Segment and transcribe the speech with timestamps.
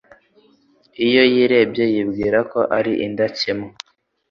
[1.07, 3.69] Iyo yirebye yibwira ko ari indakemwa